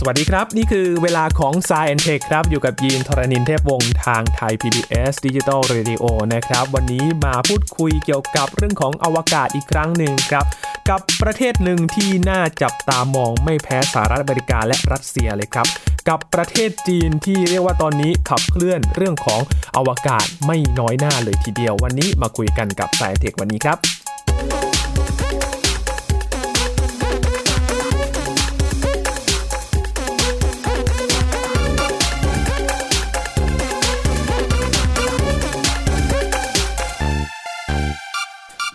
[0.00, 6.04] สวัสดีครับ นี่คือเวลาของ s ซ e n t e c h คครับ อยู่กับยีนทรณินเทพวงศ์ทางไทย PBS Digital Radio
[6.34, 10.44] นะครับ วันนี้มาพูดคุยเกี่ยวกับเรื่องของอวกาศอีกครั้งหนึ่งครับ
[10.88, 15.66] กับประเทศหนึ่งที่น่าจับตามองไม่แพ้สหรัฐอเมริกาและรัสเซียเลยครับ
[16.08, 19.40] กับประเทศจีนที่เรียกว่าตอนนี้ขับเคลื่อนเรื่องของ
[19.76, 23.78] อวกาศไม่น้อยหน้าเลยทีเดียว วันนี้มาคุยกันกับ s ซ e n t e c h วันนี้ครับ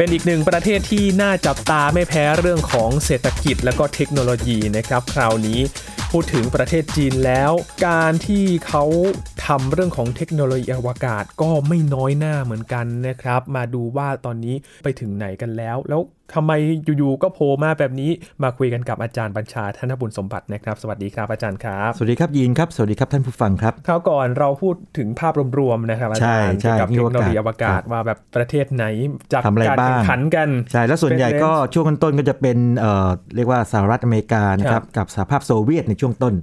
[0.01, 5.59] เป็นอีกหนึ่งประเทศที่น่าจับตาไม่แพ้เรื่องของเศรษฐกิจและก็เทคโนโลยีนะครับ คราวนี้
[6.15, 7.51] พูดถึงประเทศจีนแล้ว
[7.87, 8.83] การที่เขา
[9.45, 16.01] ทำเรื่องของเทคโนโลยีอวกาศก็ไม่น้อยหน้าเหมือนกันนะครับ มาดูว่าตอนนี้ไปถึงไหนกันแล้ว แล้ว
[16.35, 16.51] ทำไม
[16.97, 18.11] อยู่ๆก็โผล่มาแบบนี้
[18.43, 28.85] มาคุยกันกับอาจารย์บัญชาธนบุญสมบัตินะครับ สวัสดีครับอาจารย์ครับ สวัสดีครับยีนครับ สวัสดีครับท่านผู้ฟังครับคราวก่อนเราพูดถึงภาพรวมๆนะครับอาจารย์ใช่เกี่ยวกับใช่เทคโนโลยีอวกาศครับว่าแบบประเทศไหน
[29.33, 36.33] จัดทำอะไรการบ้างแข่งขันกันใช่แล้วส่วนใหญ่ก็ช่วงต้นๆก็จะเป็นเอ่อเรียกว่าสหรัฐอเมริกานะครับกับสหภาพโซเวียตในช่วงต้น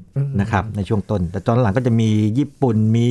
[0.40, 3.08] นะครับในช่วงต้น แต่ตอนหลังก็จะมีญี่ปุ่นมี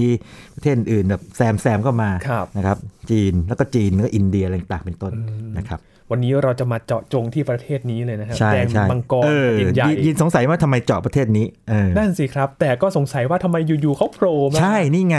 [0.55, 2.77] ประเทศอื่นแบบแซมแซมเข้ามาครับนะครับ
[3.11, 5.13] จีนแล้วก็จีนแล้วก็อินเดียอะไรต่างๆเป็นต้น
[5.57, 15.17] นะครับวันนี้เราจะมาเจาะจงที่ประเทศนี้เลยนะครับจีนแดงจีนมังกรเออแผ่นดินใหญ่ยินยินสงสัยว่าทำไมเจาะประเทศนี้เออนั่นสิครับ แต่ก็สงสัยว่าทำไมอยู่ๆเขาโผล่มาใช่นี่ไง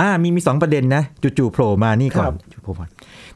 [0.00, 1.02] อ่ามีมีสองประเด็นนะ
[1.38, 2.86] จู่ๆโผล่มานี่ก่อครันบจู่ๆโผล่มา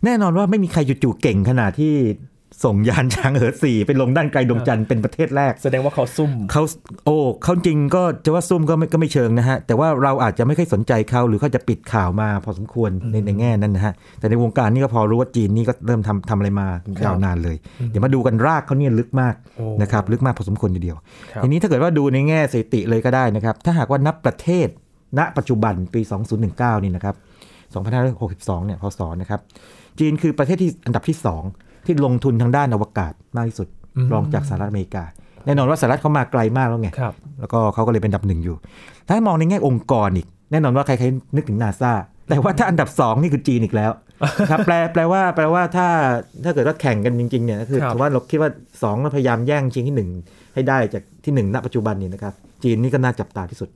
[0.04, 1.94] แน่นอนว่าไม่มีใครจู่ๆเก่งขนาดที่
[2.64, 6.62] ส่งยานช้างเหินสี่ไปลงด้านไกลดวงจันทร์เป็นประเทศแรก แสดงว่าเขาซุ่มเขา
[7.04, 17.56] โอ้เขาจริงก็จะว่าซุ่มก็ไม่ก็ไม่เชิงนะฮะ แต่ว่าเราอาจจะไม่ค่อยสนใจเขาหรือเขาจะปิดข่าวมาพอสมควรในในแง่นั้นนะฮะ แต่ในวงการนี่ก็พอรู้ว่าจีนนี่ก็เริ่มทำทำอะไรมาครับยาวนานเลย
[17.90, 20.96] เดี๋ยวมาดูกันรากเขาเนี่ยลึกมากโอ้นะครับลึกมากพอสมควรทีเดียว
[21.32, 24.68] ครับทีนี้ถ้าเกิดว่าดูในแง่สถิติเลยก็ได้นะครับ ถ้าหากว่านับประเทศ
[25.18, 26.00] ณ ปัจจุบันปี
[26.42, 27.14] 2019 นี่นะครับ
[27.86, 29.40] 2562 เนี่ยพศนะครับ
[29.98, 33.68] จีนคือประเทศที่อันดับที่ 2 ที่ลงทุนทางด้านอวกาศมากที่สุด
[34.12, 35.04] รองจากสหรัฐอเมริกา
[35.46, 38.56] แน่นอนว่าสหรัฐเขามาไกลมากแล้วไงครับแล้วก็เขาก็เลยเป็นอันดับหนึ่งอยู่
[39.06, 41.92] ถ้าให้มองในแง่องค์กรอีก แน่นอนว่าใครๆนึกถึงนาซา
[42.28, 43.90] แต่ว่าถ้าอันดับ 2 นี่คือจีนอีกแล้ว
[44.50, 45.88] ครับแปลแปลว่าแปลว่าถ้า
[46.44, 52.34] ถ้าเกิดว่าแข่งกันจริงๆเนี่ยก็คือครับถือว่าเราคิดว่า2เราพยายามแย่งชิงที่ 1 ให้ได้จากที่1ณปัจจุบันนี้นะครับ
[52.64, 53.68] จีนนี่ก็น่าจับตาที่สุด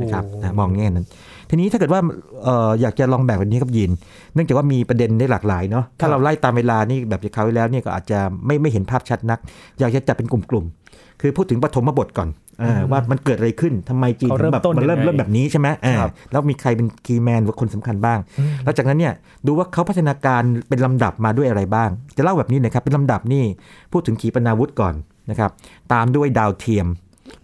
[0.00, 1.06] นะครับโอ้นะมองแง่นั้น
[1.50, 2.00] ทีนี้ถ้าเกิดว่า
[2.44, 3.90] เอ่ออยากจะลองแบ่งแบบนี้ครับยิน
[4.34, 9.38] เนื่องจากว่ามีประเด็นได้หลากหลายเนาะถ้าเราไล่ตามเวลานี่แบบจากเขาวที่แล้วเนี่ยก็อาจจะไม่ไม่เห็นภาพชัดนัก
[9.78, 18.18] อยากจะจัดเป็นกลุ่มๆคือพูดถึงปฐมบทก่อนเออว่ามันเกิดอะไรขึ้นทำไมจีนเขาถึเริ่งมแบบต้นมันเริ่มยังไงเริ่มแบบนี้ใช่ไหมเออครับแล้วมีใครเป็นคีย์แมนหรือคนสำคัญบ้าง
[18.64, 19.14] แล้วจากนั้นเนี่ย
[19.46, 23.44] ดูว่าเขาพัฒนาการเป็นลำดับมาด้วยอะไรบ้าง จะเล่าแบบนี้นะครับเป็นลำดับนี่
[23.92, 24.94] พูดถึงขีปนาวุธก่อน
[25.30, 25.50] นะครับ
[25.92, 26.86] ตามด้วยดาวเทียม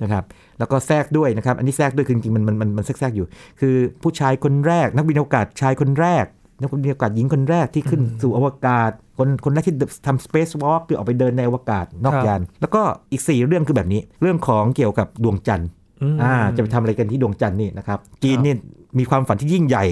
[0.02, 0.24] นะครับ
[0.58, 3.26] แล้วก็แทรกด้วยนะครับ อันนี้แทรกด้วยคือจริงๆมันมันมันมันแทรกๆอยู่
[3.60, 6.24] คือผู้ชายคนแรก นักบินอวกาศชายคนแรก
[6.60, 9.74] นักบินอวกาศหญิงคนแรกที่ขึ้นสู่อวกาศ คนคนแรกที่
[10.06, 12.82] ทำ space walk คือออกไปเดินในอวกาศนอกครับยาน แล้วก็
[13.12, 15.68] อีก 4 เรื่องคือแบบนี้ เรื่องของเกี่ยวกับดวงจันทร์
[16.02, 18.54] อืมอ่าจะไปทำอะไรกันที่ดวงจันทร์นี่นะครับจีนครับนี่
[18.98, 19.84] มีความฝันที่ยิ่งใหญ่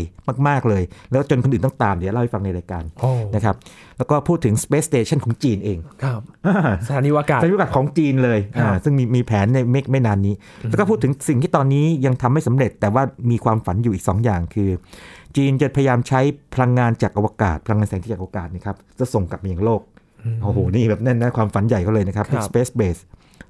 [0.48, 0.82] มาก ๆ เลย
[1.12, 3.56] แล้วจนคนอื่นต้องตามเดี๋ยวเล่าให้ฟังในรายการโอ้นะครับ
[3.98, 6.20] แล้วก็พูดถึง space station ของจีนเองครับ
[6.86, 10.34] สถานีอวกาศสถานีอวกาศของจีนเลยครับอ่าซึ่งมีมีแผนในไม่ไม่นานนี้
[10.68, 14.70] แล้วก็พูดถึงสิ่งที่ตอนนี้ยังทำไม่สำเร็จ แต่ว่ามีความฝันอยู่อีก 2 อย่างคือ
[15.36, 16.20] จีนจะพยายามใช้
[16.54, 19.80] พลังงานจากอวกาศ พลังงานแสงจากอวกาศนะครับจะส่งกลับมายังโลก
[20.42, 23.00] โอ้โหนี่แบบแน่นนะความฝันใหญ่เขาเลยนะครับครับ space base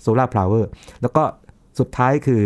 [0.04, 0.64] solar power
[1.02, 1.22] แล้วก็
[1.78, 2.42] สุดท้ายคือ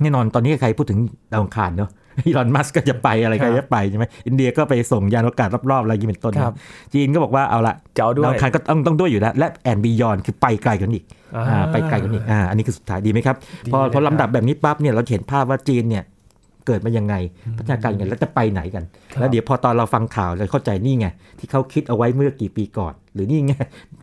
[0.00, 0.98] แน่นอนตอนนี้ใครพูดถึง
[1.32, 1.90] ดาวอังคารเนาะ
[2.26, 11.04] อีลอนมัสก็จะไปอะไรครัก็บจะไปใช่ไหมอินเดียก็ไปส่งยานอวกาศรอบๆอะไรอย่างนี้เป็นต้นครับนะจีนก็บอกว่าเอาละจะเอาด้วยดาวอังคารก็ต้องต้องด้วยอยู่แล้วและแอนบียอนคือไปไกลกันอีก
[11.36, 16.04] อ่าอ่าไปไกลกันอีกอ่าอันนี้คือสุดท้ายดีไหมครับดีพอเลยพอครับลำดับแบบนี้ปั๊บเนี่ยเราจะเห็นภาพว่าจีนเนี่ย
[16.66, 17.14] เกิดมายังไง
[17.56, 21.06] พัฒนาการยังไงแล้วจะไปไหนกันครับแล้วเดี๋ยวพอตอนเราฟังข่าวเราเข้าใจนี่ไง
[21.38, 23.54] ที่เขาคิดเอาไว้เมื่อกี่ปีก่อน หรือนี่ไง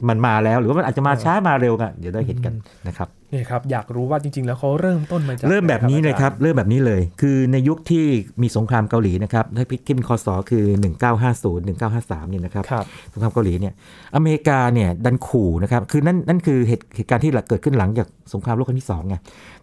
[0.10, 2.54] มันมาแล้วหรือว่ามันอาจจะมาช้ามาเร็วกันเดี๋ยวได้เห็นกัน
[2.88, 8.06] นะครับนี่ครับอยากรู้ว่าจริง ๆ แล้วเขาเริ่มต้นมาจากเริ่มแบบนี้เลยครับ เริ่มแบบนี้เลย คือในยุคที่
[8.42, 10.66] มีสงครามเกาหลีนะครับถ้าพิคิดเป็นคศคือ
[11.24, 13.74] 1950 1953เนี่ยนะครับครับสงครามเกาหลีเนี่ย
[14.16, 19.16] อเมริกาเนี่ยดันขู่นะครับคือนั่นนั่นคือเหตุเหตุการณ์ที่เกิดขึ้นหลังจากสงครามโลกครั้งที่สองไง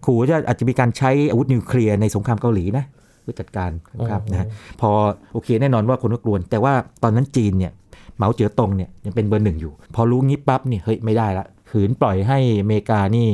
[0.05, 2.85] ขู่ว่าจะอาจจะมีการใช้อาวุธนิวเคลียร์ในสงครามเกาหลีนะ
[3.23, 4.49] เพื่อจัดการสงครามนะฮะ
[4.81, 4.91] พอ
[5.33, 6.73] โอเคแน่นอนว่าคนก็กลัวแต่ว่า
[7.03, 7.73] ตอนนั้นจีนเนี่ย
[8.17, 13.29] เหมาเจ๋อตงเนี่ยยังเป็นเบอร์หนึ่งอยู่ พอรู้งี้ปั๊บเนี่ยเฮ้ยไม่ได้ละขืนปล่อยให้อเมริกานี่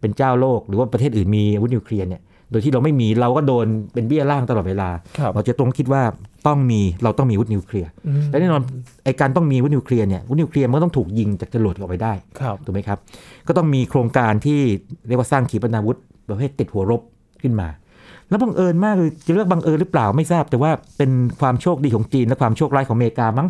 [0.00, 4.88] เป็นเจ้าโลก หรือว่าประเทศอื่นมีอาวุธนิวเคลียร์เนี่ยโดยที่เราไม่มีเราก็โดนเป็นเบี้ยล่างตลอดเวลา
[5.18, 6.02] ครับเราจะตรงคิดว่า
[6.46, 8.62] ต้องมีเราต้องมีอาวุธนิวเคลียร์อืมและแน่นอน
[9.04, 12.98] ไอการต้องมีอาวุธนิวเคลียร์เนี่ยอาวุธนิวเคลียร์มันก็ต้องถูกยิงจากจรวดออกไปได้ครับถูกไหมครับ
[13.48, 14.60] ก็ต้องมีโครงการที่
[15.08, 15.98] เรียกว่าสร้างขีปนาวุธ
[16.28, 17.00] ประเภทติดหัวรบ
[17.42, 17.68] ขึ้นมา
[18.30, 21.10] แล้วบังเอิญมากเลยจะเรียกบังเอิญหรือเปล่าไม่ทราบ แต่ว่าเป็น
[21.40, 23.48] ความโชคดีของจีนและความโชคร้ายของอเมริกามั้ง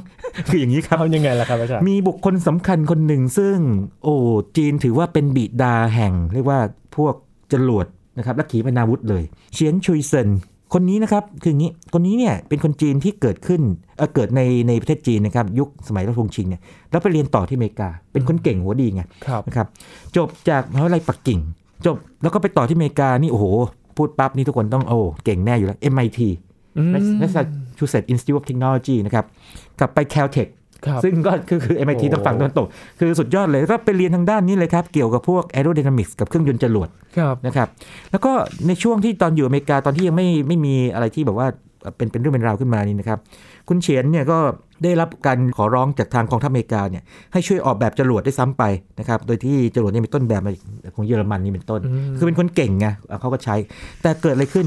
[0.51, 3.57] คืออย่างนี้ครับเอายังไงล่ะครับอาจารย์มีบุคคลสำคัญคนหนึ่งซึ่ง
[4.05, 4.15] โอ้
[4.57, 6.59] จีนถือว่าเป็นบิดาแห่ง เรียกว่า
[6.97, 7.15] พวก
[7.53, 7.87] จรวด
[8.19, 9.23] นะครับและขีปนาวุธเลย
[9.55, 10.29] เฉียนชุยเซิน
[10.75, 13.63] คนนี้นะครับคืออย่างนี้คนนี้เนี่ยเป็นคนจีนที่เกิดขึ้น
[13.97, 16.61] เอ่อเกิดในในประเทศจีนนะครับยุคสมัยรัชวงศ์ชิงเนี่ย
[16.91, 19.67] แล้วไปเรียนต่อที่อเมริกา เป็นคนเก่งหัวดีไงครับนะครับ
[20.17, 21.41] จบจากมหาวิทยาลัยปักกิ่ง
[21.87, 23.47] จบแล้วก็ไปต่อที่อเมริกานี่โอ้โห
[24.01, 26.21] พูดปั๊บนี่ทุกคนต้องโอ้เก่งแน่อยู่แล้ว MIT
[26.79, 29.25] อืม Massachusetts Institute of Technology นะครับ
[29.79, 30.51] กลับไป Caltech
[30.87, 32.67] ครับซึ่งก็คือคือ MIT โอ้ทางฝั่งตะวันตก
[32.99, 36.89] คือสุดยอดเลยแล้วก็ไปเรียนทางด้านนี้เลยครับ เกี่ยวกับพวก aerodynamics กับเครื่องยนต์จรวด
[37.19, 37.69] ครับนะครับ
[38.11, 38.33] แล้วก็
[38.67, 41.47] ในช่วงที่ตอนอยู่อเมริกาตอนที่ยังไม่ไม่มีอะไรที่แบบว่า
[41.97, 43.19] เป็นเป็นเรื่องเป็นราวขึ้นมานี่นะครับ
[43.69, 44.39] คุณเฉียนเนี่ยก็
[44.83, 48.63] ได้รับการขอร้องจากทางกองทัพอเมริกาเนี่ยให้ช่วยออกแบบจรวดได้ซ้ำไป
[48.99, 50.53] นะครับโดยที่จรวดเนี่ยมีต้นแบบมา
[50.95, 52.87] ของเยอรมันนี่เป็นต้นอืมคือเป็นคนเก่งไง
[53.21, 53.57] เขาก็ใช้
[54.03, 54.67] แต่เกิดอะไรขึ้น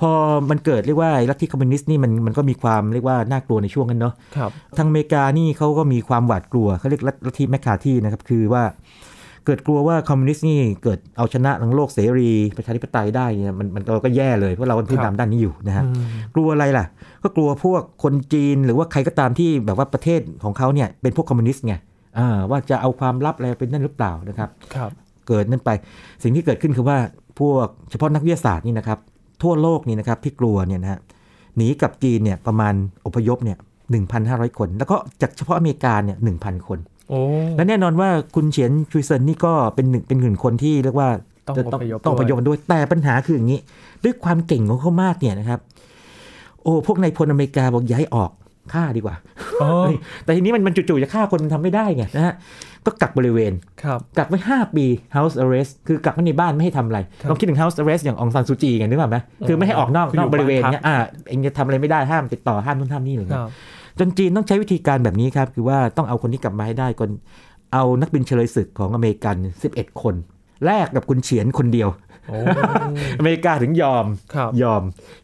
[0.00, 0.10] พอ
[0.50, 8.62] มันเกิดเรียกว่าลัทธิคอมมิวนิสต์นี่มันมันก็มีความเรียกว่าน่ากลัวในช่วงนั้นเนาะครับทางอเมริกานี่เขาก็มีความหวาดกลัวเขาเรียกลัทธิแมคคาที่นะครับคือว่า
[9.46, 16.84] เกิดกลัวว่าคอมมิวนิสต์นี่เกิดเอาชนะทั้งโลกเสรีประชาธิปไตยได้เนี่ยมันมันเราก็แย่เลยเพราะเราเป็นผู้ครับนำด้านนี้อยู่นะฮะอืมกลัวอะไรล่ะ
[17.22, 21.74] ก็กลัวพวกคนจีนหรือว่าใครก็ตามที่แบบว่าประเทศของเขาเนี่ยเป็นพวกคอมมิวนิสต์ไง
[22.18, 24.90] อ่าว่าจะเอาความลับอะไรเป็นนั่นหรือเปล่านะครับครับ
[25.28, 25.70] เกิดนั่นไป
[26.22, 26.98] สิ่งที่เกิดขึ้นคือว่า
[27.40, 28.98] พวกเฉพาะนักวิทยาศาสตร์นี่นะครับ
[29.42, 31.00] ทั่วโลกนี่นะครับที่กลัวเนี่ยนะฮะ
[31.56, 32.74] หนีกลับจีนเนี่ยประมาณ
[33.06, 33.58] อพยพเนี่ย
[34.08, 36.93] 1,500 คน แล้วก็จากเฉพาะอเมริกาเนี่ย1,000 คนโอ้
[37.56, 41.08] และแน่นอนว่าคุณเฉียนชุยเซินนี่ก็เป็นหนึ่งเป็นหนึ่งคนที่เรียกว่า
[41.46, 43.60] ต้องจะอพยพต้องอพยพด้วยแต่ปัญหาคืออย่างนี้
[44.04, 45.60] ด้วยความเก่งของเขามากเนี่ยนะครับ
[46.62, 48.30] โอ้พวกนายพลอเมริกาบอกย้ายออก
[48.72, 49.16] ฆ่าดีกว่า
[49.62, 49.70] อ๋อ
[50.24, 52.34] แต่ทีนี้มันมันจู่ๆจะฆ่าคนมันทำไม่ได้ไงนะฮะ
[52.86, 53.52] ก็กักบริเวณ
[53.82, 54.86] ครับกักไว้ 5 ปี
[55.16, 59.16] house arrest คือกักไว้ในบ้านไม่ให้ทำอะไรครับลองคิดถึง house arrest อย่างองซานซูจีไงนึกออกไหม
[59.48, 60.96] คือไม่ให้ออกนอกคือนอกอยู่บริเวณบ้านพักเนี้ยอ่า
[61.28, 63.50] เองจะทำอะไรไม่ได้ห้ามติดต่อห้ามนู่นห้ามนี่อะไรคเงี้รัยบ
[63.98, 67.10] จนจีนต้องใช้วิธีการแบบนี้ครับ คือว่าต้องเอาคนนี้กลับมาให้ได้คน
[67.72, 69.36] เอานักบินเฉลยศึกของอเมริกัน
[69.70, 70.14] 11 คน
[70.64, 71.88] แลกกับคุณเฉียนคนเดียว
[72.28, 72.36] โอ้
[73.18, 74.82] อเมริกาถึงยอมครับยอม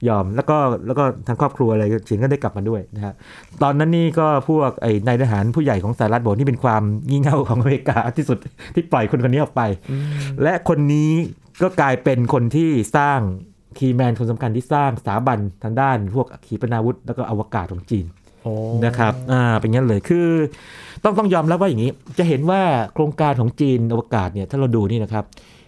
[0.09, 0.57] ยอมแล้วก็
[0.87, 3.15] แล้วก็ทางครอบครัวอะไรเฉียนก็ได้กลับมาด้วยนะฮะ
[3.63, 8.39] ตอนนั้นนี่ก็พวกไอ้นายทหารผู้ใหญ่ของสหรัฐบอกนี่เป็นความงี่เง่าของอเมริกาที่สุด
[8.75, 10.03] ที่ปล่อยคนคนนี้ออกไปอืม
[10.43, 11.13] และคนนี้
[11.63, 13.21] ก็กลายเป็นคนที่สร้าง
[13.79, 18.20] คีย์แมนคนสำคัญที่สร้างสถาบันทางด้าน พวกขีปนาวุธแล้วก็อวกาศของจีนโอ้
[18.85, 20.27] นะครับอ่าเป็นงั้นเลยคือ
[21.05, 22.61] ต้องต้องยอมรับว่าอย่างนี้ จะเห็นว่า
[22.95, 25.25] โครงการของจีนอวกาศเนี่ยถ้าเราดูนี่นะครับ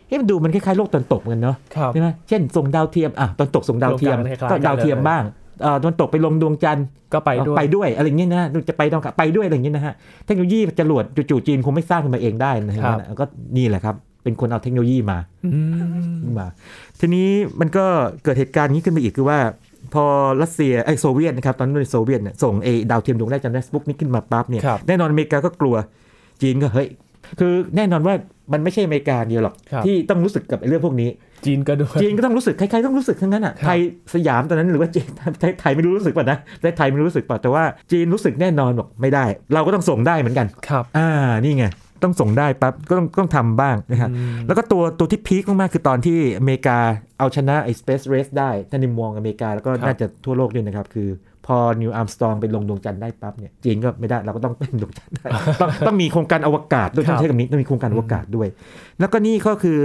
[0.07, 5.23] เฮ้ยมันดูมันคล้ายๆโลกตะวันตกเหมือนกันเนาะครับใช่ไหมเช่นส่งดาวเทียมอะตอนตกส่งดาวเทียมโครงการคล้ายๆก็ดาวเทียมกันเลยบ้าง
[5.63, 9.95] เอ่อตอนตกไปลงดวงจันทร์ก็ไปด้วยไปด้วยอะไรอย่างเงี้ยนะจะไปดาวอังคารไปด้วยอะไรอย่างเงี้ยนะฮะ
[10.27, 13.25] เทคโนโลยีจรวดจู่ๆจีนคงไม่สร้างขึ้นมาเองได้นะฮะครับก็
[13.57, 15.51] นี่แหละครับ เป็นคนเอาเทคโนโลยีมาอื
[16.29, 16.49] มมา
[17.01, 17.29] ทีนี้
[17.61, 17.85] มันก็
[18.25, 19.39] เกิดเหตุการณ์นี้ขึ้นมาอีกคือว่า
[19.95, 20.05] พอ
[20.43, 25.75] รัสเซียไอ้โซเวียตนะครับตอนนั้นเป็นโซเวียตเนี่ยส่งไอ้ดาวเทียมดวงแรกจำได้สปุกนี่ขึ้นมาปั๊บเนี่ยครับแน่นอนอเมริกาก็กลัว
[26.43, 26.89] จีนก็เฮ้ย
[27.39, 28.15] คือแน่นอนว่า
[28.53, 31.11] มันไม่ใช่อเมริกาเดียวหรอกครับที่ต้องรู้สึกกับไอ้เรื่องพวกนี้
[31.47, 33.79] จีนก็ด้วยจีนก็ต้องรู้สึกใครๆต้องรู้สึกทั้งนั้นอะครับไทย
[34.15, 35.09] สยามตอนนั้นหรือว่าจีน
[35.41, 39.25] ไทยไทยไม่รู้รู้สึกป่ะนะแต่ไทยไม่รู้รู้สึกป่ะแต่ว่าจีนรู้สึกแน่นอนบอกไม่ได้
[39.55, 41.09] เราก็ต้องส่งได้เหมือนกันครับอ่า
[41.45, 41.65] นี่ไง
[42.05, 46.79] ต้องส่งได้ปั๊บก็ต้องต้องทำบ้างนะครับอืมแล้วก็ตัวตัวที่พีคมากๆคือตอนที่อเมริกา
[47.19, 51.09] เอาชนะไอ้ Space Race ได้ท่านในมองอเมริกาแล้วก็ครับน่าจะทั่วโลกด้วยนะครับ คือ
[51.47, 55.27] พอนีลอาร์มสตรองไปลงดวงจันทร์ได้ปั๊บเนี่ยจีนก็ไม่ได้เราก็ต้องเป็นดวงจันทร์ได้
[55.61, 58.49] ต้องต้องมีโครงการอวกาศด้วยครัต้องใช้คำนี้ต้องมีโครงการอวกาศด้วย
[58.99, 59.79] แล้วก็นี่ก็คือ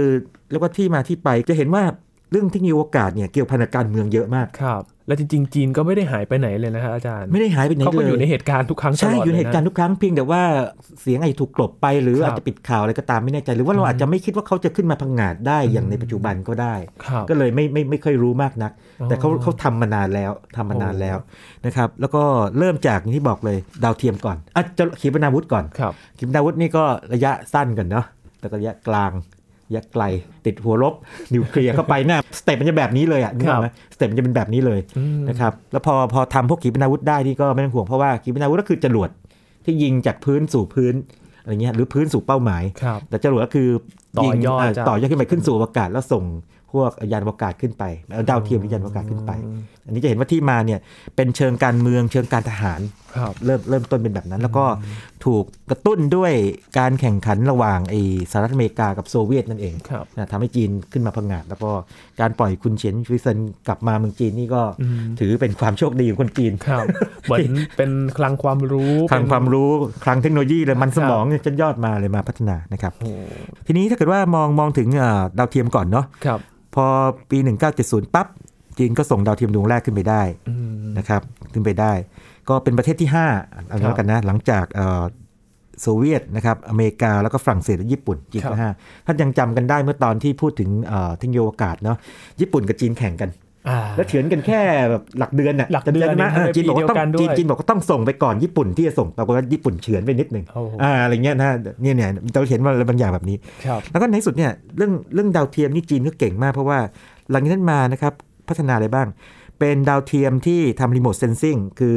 [0.50, 1.82] เรียกว่าที่มาที่ไปจะเห็นว่า
[2.30, 10.42] เรื่องเทคโนโลยีอวกาศเนี่ยเกี่ยวพันกับการเมืองเยอะมากครับแล้วจริงๆ จีนก็ไม่ได้หายไปไหนเลยนะฮะอาจารย์ ไม่ได้หายไปไหนเขาก็เลอยู่ในยเหตุการณ์ทุกครั้งตใช่ลอดอยู่ในลเหตุการณ์ทุกครั้งเพียงแต่ว่า
[11.00, 21.16] เสียงไอ้ถูกกลบไปหรือครับอาจจะปิดข่าวอะไรก็ตามไม่แน่ใจหรือว่าเราอาจจะไม่คิดว่าเขาจะขึ้นมาพังงาดได้อย่างในปัจจุบันก็ได้ครับก็เลยไม่ไม่ไม่ค่อยรู้มากนักอ๋อแต่เขาเขาทำมานานแล้วทำมานานแล้ว
[21.66, 22.22] นะครับแล้วก็
[22.58, 28.06] เริ่มจากอย่างที่บอกเลยดาวเทียมก่อนอะจะขีปนาวุธก่อนครับขีปนาวุธนี่ก็ระยะสั้นก่อนเนาะ
[28.40, 29.12] แต่ก็ระยะกลาง
[29.68, 30.04] ระยะไกล
[30.46, 30.94] ติดหัวรบ
[31.34, 39.10] นิวเคลียร์เข้าไปเนี่ย step มันจะแบบนี้เลยอะนึกออกไหม step มันจะเป็นแบบนี้เลยอืมนะครับแล้วพอพอทำพวกขีปนาวุธได้ที่ก็ไม่ต้องห่วงเพราะว่าขีปนาวุธก็คือจรวด
[39.64, 40.94] ที่ยิงจากพื้นสู่พื้น
[41.42, 43.68] อะไรเงี้ยหรือพื้นสู่เป้าหมายครับแต่จรวดก็คือ
[44.18, 46.24] ต่อยยิงอดเจากต่อยอดขึ้นไปขึ้นสู่อวกาศแล้วส่ง
[46.72, 47.84] พวกยานอวกาศขึ้นไป
[48.14, 49.32] เอาดาวเทียมหรือยานอวกาศขึ้นไป
[49.86, 50.80] อันนี้จะเห็นว่าที่มาเนี่ย
[51.16, 52.80] เป็นเชิงการเมืองเชิงการทหาร
[53.16, 54.64] ครับเริ่มเริ่มต้นเป็นแบบนั้น แล้วก็
[55.24, 56.32] ถูกกระตุ้นด้วย
[56.78, 61.70] การแข่งขันระหว่างไอ้สหรัฐอเมริกากับโซเวียตนั่นเองครับนะทำให้จีนขึ้นมาพังงาดแล้วก็
[62.20, 66.84] การปล่อยคุณเฉียนชุยเซินกลับมาเมืองจีนนี่ก็อืมถือเป็นความโชคดีของคนจีนครับ
[67.22, 69.70] เหมือนเป็นคลังความรู้คลังความรู้
[70.04, 73.12] คลังเทคโนโลยีเลยมันสมองครับเนี่ยจนยอดมาเลยมาพัฒนานะครับโอ้
[73.66, 76.86] ทีนี้ถ้าเกิดว่ามองมองถึงเอ่อดาวเทียมก่อนเนาะครับพพ อ
[77.30, 77.38] ปี
[77.76, 78.26] 1970 ปั๊บ
[78.78, 81.92] จีนก็ส่งดาวเทียมดวงแรกขึ้นไปได้อืมนะครับขึ้นไปได้
[82.48, 85.04] ก็เป็นประเทศที่5เอาครัแล้บวกันนะหลังจากเอ่อ
[85.82, 88.70] โซเวียตนะครับอเมริกาแล้วก็ฝรั่งเศสและญี่ปุ่นจีนครัก็บห้า
[89.06, 91.96] ท่านยังจำกันได้เมื่อตอนที่พูดถึงเอ่อเทคโนโลยีอวกาศเนาะ
[92.40, 93.47] ญี่ปุ่นกับจีนแข่งกันอ่า
[93.96, 94.60] แล้วเฉือนกันแค่
[94.90, 101.50] แบบหลักเดือนน่ะหลักเดือนจำได้ไหมเนี่ยเออจีนบอกว่าต้องปีเดียวกันด้วยจีนจีนบอกว่าต้องส่งไปก่อนญี่ปุ่นที่จะส่งปรากฏว่าญี่ปุ่นเฉือนไปนิดหนึ่งโอ้โหอ่าอะไรเงี้ยนะ
[101.82, 106.78] เนี่ยเนี่ยเราเห็นว่าอะไรบางอย่างแบบนี้ครับแล้วก็ในที่สุดเนี่ยเรื่องเรื่องดาวเทียมนี่จีนก็เก่งมากเพราะว่า
[107.30, 108.12] หลังจากนั้นมานะครับ
[108.48, 109.08] พัฒนาอะไรบ้าง
[109.58, 111.96] เป็นดาวเทียมที่ทำ remote sensing คือ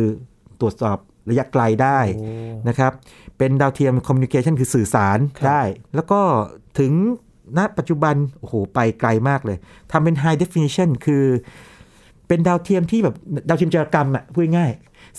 [0.62, 0.98] ตรวจสอบ
[1.30, 2.26] ระยะไกลได้โอ้
[2.70, 2.92] นะครับ
[3.38, 5.62] เป็นดาวเทียม communication คือสื่อสารครับได้
[5.96, 6.22] แล้วก็
[6.80, 6.92] ถึง
[7.58, 9.58] ณปัจจุบัน โอ้โห ไปไกลมากเลย
[9.92, 11.26] ทำเป็น High Definition คือ
[12.28, 13.16] เป็นดาวเทียมที่แบบ
[13.48, 14.72] ดาวเทียมจารกรรมอะพูดง่าย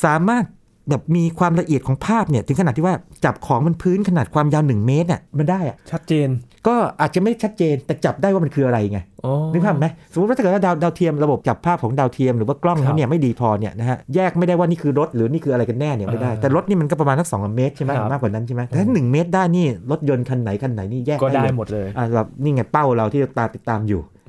[0.05, 0.45] สามารถ
[0.89, 6.29] แบบมีความละเอียดของภาพเนี่ยถึงขนาดที่ว่าจับของมันพื้นขนาดความยาวหนึ่งเมตรน่ะมันได้อะชัดเจน
[6.69, 24.22] ก็อาจจะไม่ชัดเจนแต่จับได้ว่ามันคืออะไรไงอ๋อนึกภาพไหมสมมติว่าถ้าเกิดว่าดาวดาวเทียมระบบจับภาพของดาวเทียมหรือว่ากล้องครับเขาเนี่ยไม่ดีพอเนี่ยนะฮะแยกไม่ได้ว่านี่คือรถหรือนี่คืออะไรกันแน่เนี่ยไม่ได้อ่าแต่รถนี่มันก็ประมาณสักสองเมตรใช่ไหมครับมากกว่านั้นใช่ไหมแต่ถ้าหนึ่งเมตรได้นี่รถยนต์คันไหนคันไหนนี่แยกก็ได้เลยหมดเลยอ่าแบบนี่ไงเป้าเราที่ตามติดตามอยู่รถ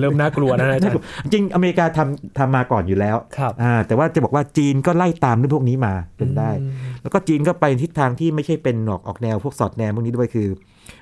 [0.00, 0.94] เริ่มน่ากลัวนะอาจารย์
[1.32, 10.48] จริงอเมริกาทำทำมาก่อนอยู่แล้วครับอ่าแต่ว่าจะบอกว่าจีนก็ไล่ตามเรื่องพวกนี้มาเป็นได้อืมแล้วก็จีนก็ไปทิศทางที่ไม่ใช่เป็นออกออกแนวพวกสอดแนวพวกนี้ด้วยคือ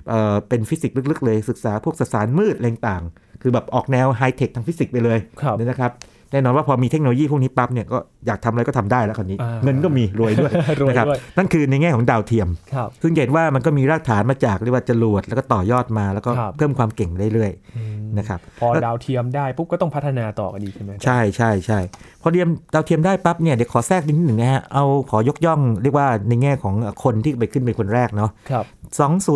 [0.08, 5.92] เอ่อเป็นฟิสิกส์ลึกๆ เลยศึกษาพวกสสารมืดอะไรต่างๆคือแบบออกแนวไฮเทคทางฟิสิกส์ไปเลยครับเนี่ยนะครับ
[6.32, 17.85] แน่นอนว่าพอมีเทคโนโลยีพวกนี้ปั๊บเนี่ยก็อยากทำอะไรก็ทำได้แล้วคราวนี้อ่าเงินก็มีรวยด้วยรวยนะครับด้วยนั่นคือในแง่ของดาวเทียมครับซึ่งเห็นว่ามันก็มีรากฐานมาจากเรียกว่าจรวดแล้วก็ต่อยอดมาแล้วก็ครับเพิ่มความเก่งเรื่อยอืมๆ
[18.18, 21.78] นะครับพอดาวเทียมได้ปุ๊บก็ต้องพัฒนาต่อกันดีใช่ไหมอาจารย์ใช่ใช่ใช่
[22.22, 28.64] พอเรียมดาวเทียมได้ปั๊บเนี่ยเดี๋ยวขอแทรกนิดหนึ่งนะฮะเอาขอยกย่องเรียกว่าในแง่ของคนที่ไปขึ้นเป็นคนแรกเนาะครับ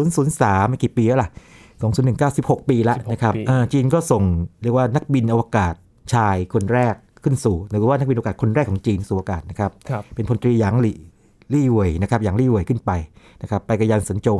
[0.01, 1.31] 2003ไม่กี่ปีแล้วล่ะ
[1.81, 4.23] 2019 16ปีแล้ว16นะครับปีเออจีนก็ส่ง
[4.63, 5.75] เรียกว่านักบินอวกาศ
[6.15, 6.95] ชายคนแรก
[7.25, 10.99] ขึ้นสู่หรือว่านักบินอวกาศคนแรกของจีนสู่อากาศนะครับครับ เป็นพลตรีหยางหลี่
[11.55, 12.91] ลี่เหวยนะครับหยางลี่เหวยขึ้นไป
[13.43, 14.37] นะครับไปกับยานสันโจว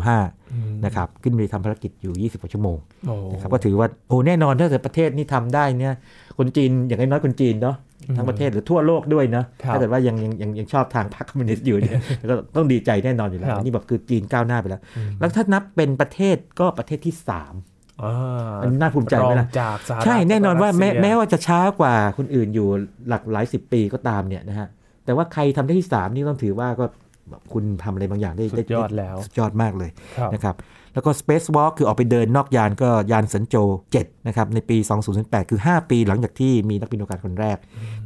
[0.53, 2.77] อืม5นะครับขึ้นไปทำภารกิจอยู่ 20กว่าชั่วโมง
[3.07, 5.95] โอ้นะครับก็ถือว่าโอ้แน่นอนถ้าเกิดประเทศนี้ทำได้เนี่ย
[6.39, 7.77] คนจีนอย่างน้อยๆคนจีนเนาะ
[8.17, 12.01] ทั้งประเทศหรือทั่วโลกด้วยเนาะครับถ้าเกิดว่ายังยังยังยังชอบทางพรรคคอมมิวนิสต์อยู่เนี่ย
[12.31, 22.69] ก็ต้องดีใจแน่นอนอยู่แล้วครับอันนี่แบบคือจีนก้าวหน้าไปแล้วอืมแล้วถ้านับเป็นประเทศก็ประเทศที่ 3อ่าอันน่าภูมิใจไหมรล่ะองจากสหรัฐใช่แน่นอนว่าแม้รัสเซียแม้ว่าจะช้ากว่าคนอื่นอยู่
[23.09, 24.69] หลักหลายสิบปีก็ตามเนี่ยนะฮะ
[25.11, 26.85] แต่ว่าใครทำได้ที่3นี่ต้องถือว่าก็
[27.31, 30.55] แบบคุณทำอะไรบางอย่างได้สุดยอดแล้วสุดยอดมากเลยครับนะครับ
[30.95, 34.77] แล้วก็ Space Walk คือออกไปเดินนอกยานก็ยานสันโจว7นะครับ ในปี
[35.15, 37.59] 2008 คือ 5 ปีหลังจากที่มีนักบินอวกาศคนแรก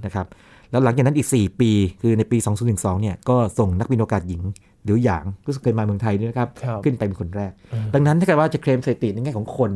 [0.05, 0.27] นะครับ
[0.71, 1.71] แล้วหลังจากนั้นอีก 4 ปี
[2.03, 2.39] คือในปี
[2.71, 4.43] 2012 เนี่ยก็ส่งนักบินอวกาศหญิง
[4.85, 9.71] หรือหยางรู้สึกเคยมาเมืองไทยด้วยนะครับครับขึ้นไปเป็นคนแรกอืมดังนั้นถ้าเกิดว่าจะเคลมสถิติในแง่ของคน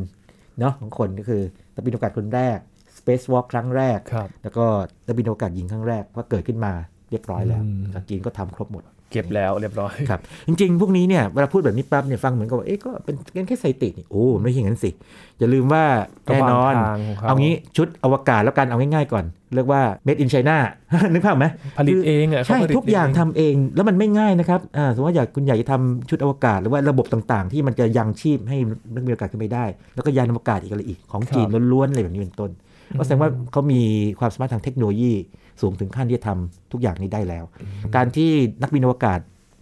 [0.60, 1.42] เนาะของคนก็คือ
[1.74, 2.58] นักบินอวกาศคนแรก
[2.98, 4.64] Space Walk ครั้งแรกครับแล้วก็
[5.06, 6.72] นักบินอวกาศหญิงครั้งแรกก็เกิดขึ้นมา
[7.10, 14.90] เรียบร้อยแล้วอืมจากจีนก็ทำครบหมด เก็บแล้วเรียบร้อยครับ จริง ๆ พวกนี้เนี่ยเวลาพูดแบบนี้ปั๊บเนี่ยฟังเหมือนกับว่าเอ๊ะก็เป็นเป็นแค่สถิตินี่โอ้ไม่ใช่อย่างนั้นสิ
[15.38, 15.84] อย่าลืมว่า
[16.26, 19.24] ก็แน่นอนวางทางของเขาเอางี้ชุดอวกาศแล้วกันเอาง่ายๆก่อน
[19.54, 20.56] เรียกว่า made in China
[21.12, 21.46] นึกภาพไหม
[21.76, 28.56] ผลิตคือเองอะใช่เขผลิตทุกอย่างทำเองแล้วมันไม่ง่ายนะครับอ่าสมมติว่าอยากคุณอยากจะทำชุดอวกาศหรือว่าระบบต่างๆ ที่มันจะยังชีพให้
[28.94, 32.50] นักบินอวกาศขึ้นไปได้ แล้วก็ยานอวกาศอีกอะไรอีกของจีนล้วนๆอะไรแบบนี้เป็นต้น
[32.98, 33.80] ก็แสดงว่าเขามี
[34.18, 35.12] ความสามารถทางเทคโนโลยี
[35.62, 37.44] สูงถึงขั้นที่จะทำทุกอย่างนี้ได้แล้ว
[37.96, 38.30] การที่
[38.62, 39.18] นักบินอวกาศ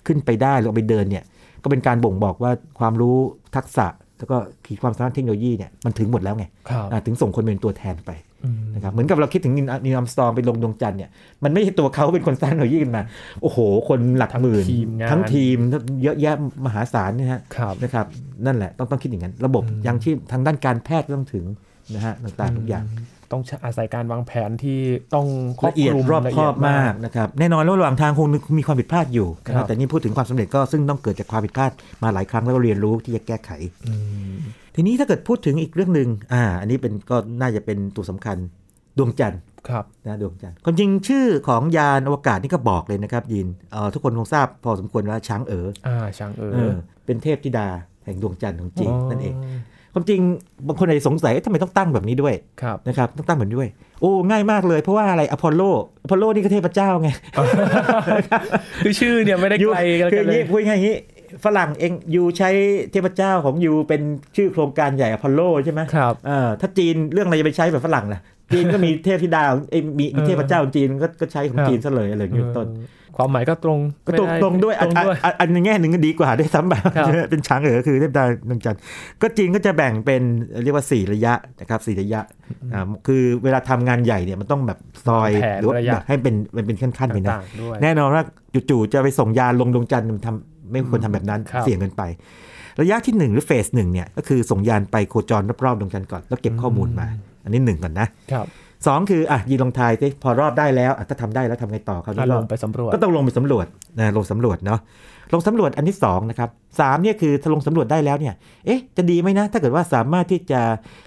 [0.07, 1.25] ขึ้นไปได้หรือเอาไปเดินเนี่ย
[1.62, 3.17] ก็เป็นการบ่งบอกว่าความรู้
[3.57, 3.87] ทักษะ
[4.19, 4.37] แล้วก็
[4.67, 8.11] ขีดความสามารถเทคโนโลยีเนี่ยมันถึงหมดแล้วไงครับอ่าถึงส่งคนเป็นตัวแทนไป
[8.45, 11.11] อืมนะครับเหมือนกับเราคิดถึงนิวนิวอัมสตรองไปลงดวงจันทร์เนี่ย
[11.45, 13.03] มันไม่ใช่ตัวเขาเป็นคนสร้างเทคโนโลยีขึ้นมา
[13.43, 15.57] โอ้โห คนหลักหมื่นทีมงานทั้งทีม
[16.03, 16.37] เยอะแยะ
[16.67, 18.07] มหาศาลนะฮะครับนะครับ
[18.47, 21.45] นั่นแหละต้องต้องคิดอย่างนั้น ระบบอืมยังชีพทางด้านการแพทย์ก็ต้องถึง
[21.95, 22.85] นะฮะต่างๆทุกอย่าง
[23.33, 24.78] ต้องอาศัยการวางแผนที่
[25.14, 25.26] ต้อง
[25.61, 28.26] ครอบละเอียคดลุมรอบละคเอีรยอดบมากนะครับแน่นอนว่าระหว่างทางคง
[28.59, 31.71] มีความผิดพลาดอยู่นะคครัรับบแต่นี่พูดถึงความสำเร็จก็ซึ่งต้องเกิดจากความผิดพลาด
[32.02, 33.50] มาหลายครั้งแล้วก็เรียนรู้ที่จะแก้ไข
[33.87, 33.92] อื
[34.33, 34.37] ม
[34.75, 38.37] ทีนี้ถ้าเกิดพูดถึงอีกเรื่องหนึ่งอ่า อันนี้เป็นก็น่าจะเป็นตัวสำคัญ
[38.99, 46.75] ดวงจันทร์ครับนะดวงจันทร์ความจริงชื่อของยานอวกาศนี่ก็บอกเลยนะครับยินเอ่อทุกคนคงทราบพอสมควรว่าช้างเอ๋ออ่าช่างเออเออ
[47.06, 47.68] เป็นเทพธิดา
[48.04, 50.23] แห่งดวงจันทร์ของจีนนั่นเองอ๋อ ความจริง
[50.67, 55.62] บางคนอาจจะสงสัยเอ๊ะทำไมต้องตั้งแบบนี้ด้วยครับนะครับต้องตั้งแบบนี้ด้วย โอ้ง่ายมากเลยเพราะว่าอะไรอพอลโล
[56.03, 57.09] อพอลโลนี่ก็เทพเจ้าไง
[58.85, 60.97] คือชื่อเนี่ยไม่ได้อยู่ไกลกันเลยคืออย่างเนี้ยพูดง่ายๆอย่างนี้
[61.45, 62.50] ฝรั่งเอง you ใช้
[62.93, 64.03] เทพเจ้าของ you เป็น
[64.37, 68.21] ชื่อโครงการใหญ่อพอลโลใช่ไหมครับเออถ้าจีนเรื่องอะไรจะไปใช้แบบฝรั่งล่ะ
[68.53, 72.67] จีนก็มีเทพธิดาเอ้ยมีมีเทพเจ้าของจีนก็ก็ใช้ของครับจีนซะเลยอะไรอย่างนี้เป็นต้น
[73.16, 78.80] ความหมายก็ตรงก็ตรงไม่ไตรงด้วยตรงด้วยอันอันอันในแง่หนึ่งก็ดีกว่าด้วยซ้ำแบบครับเป็นช้างเอ๋อคือเทพดาวดวงจันทร์
[79.23, 80.23] ก็จีนก็จะแบ่งเป็น
[80.62, 82.20] เรียกว่าสี่ระยะนะครับสี่ระยะ
[82.73, 88.23] อ่าคือเวลาทำงานใหญ่เนี่ยมันต้องแบบซอยแผนหรือว่าระยะแบบให้เป็นมันเป็นขั้นๆไปนะต่างๆด้วยแน่นอนว่า
[88.70, 92.02] จู่ๆจะไปส่งยานลงดวงจันทร์มันทำไม่ควรทำแบบนั้นครับเสี่ยงเกินไป
[92.80, 97.06] ระยะที่หนึ่งหรือเฟสหนึ่งเนี่ยก็คือส่งยานไปโคจรรอบๆดวงจันทร์ก่อนแล้วเก็บข้อมูลมา
[97.44, 98.46] อันนี้หนึ่งก่อนนะครับ
[98.87, 103.66] สองคืออะยีนลองทายสิพอรอบได้แล้วอะถ้าทำได้แล้วทำไงต่อคราวอะนี้ลก็งไปสำรวจก็ต้องลงไปสำรวจ
[103.99, 104.80] นะลงสำรวจเนาะ
[105.33, 106.49] ลงสำรวจอันที่สองนะครับ
[106.80, 108.35] สามเนี่ยคือถ้าลงสำรวจได้แล้วเนี่ย
[108.66, 110.61] เอ๊ะจะดีไหมนะ ถ้าเกิดว่าสามารถที่จะ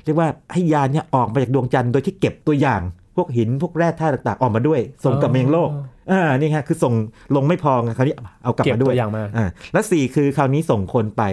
[0.03, 2.81] เรียกว่าให้ยานเนี่ยออกมาจากดวงจันทร์โดยที่เก็บตัวอย่าง
[3.15, 5.69] พวกหินพวกแร่ธาตุต่างๆ ออกมาด้วยส่งกลับมายังโลก
[6.11, 6.93] อ่านี่ฮะคือส่ง
[7.35, 11.23] ลงไม่พอไงคราวนี้เอากลับเก็บมาด้ตัววยอย่างมาอ่าแล้วสี่คือคราวนี้ส่งคนไป